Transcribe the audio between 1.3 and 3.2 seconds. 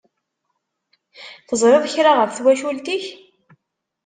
Teẓṛiḍ kra ɣef twacult-ik?